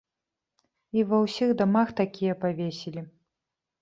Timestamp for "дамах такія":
1.61-2.33